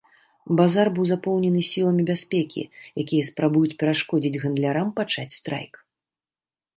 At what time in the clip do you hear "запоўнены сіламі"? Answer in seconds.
1.09-2.05